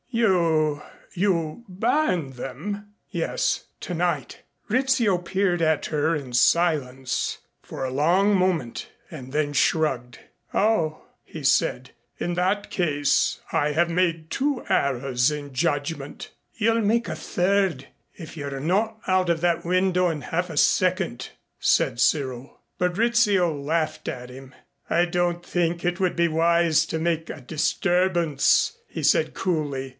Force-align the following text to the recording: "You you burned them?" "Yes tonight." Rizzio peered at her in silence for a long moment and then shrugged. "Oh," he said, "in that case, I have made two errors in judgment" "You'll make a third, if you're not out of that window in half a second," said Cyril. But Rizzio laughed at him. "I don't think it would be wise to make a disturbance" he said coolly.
"You 0.09 0.81
you 1.13 1.63
burned 1.69 2.33
them?" 2.33 2.93
"Yes 3.11 3.65
tonight." 3.79 4.41
Rizzio 4.67 5.19
peered 5.19 5.61
at 5.61 5.85
her 5.85 6.15
in 6.15 6.33
silence 6.33 7.37
for 7.61 7.85
a 7.85 7.91
long 7.93 8.35
moment 8.35 8.89
and 9.11 9.31
then 9.31 9.53
shrugged. 9.53 10.19
"Oh," 10.53 11.03
he 11.23 11.43
said, 11.43 11.91
"in 12.17 12.33
that 12.33 12.71
case, 12.71 13.39
I 13.53 13.71
have 13.73 13.89
made 13.89 14.31
two 14.31 14.65
errors 14.67 15.29
in 15.31 15.53
judgment" 15.53 16.31
"You'll 16.57 16.81
make 16.81 17.07
a 17.07 17.15
third, 17.15 17.87
if 18.15 18.35
you're 18.35 18.59
not 18.59 18.97
out 19.07 19.29
of 19.29 19.39
that 19.41 19.63
window 19.63 20.09
in 20.09 20.21
half 20.21 20.49
a 20.49 20.57
second," 20.57 21.29
said 21.59 21.99
Cyril. 22.01 22.59
But 22.77 22.97
Rizzio 22.97 23.53
laughed 23.55 24.09
at 24.09 24.31
him. 24.31 24.55
"I 24.89 25.05
don't 25.05 25.45
think 25.45 25.85
it 25.85 25.99
would 26.01 26.15
be 26.17 26.27
wise 26.27 26.85
to 26.87 26.99
make 26.99 27.29
a 27.29 27.39
disturbance" 27.39 28.73
he 28.89 29.03
said 29.03 29.33
coolly. 29.33 29.89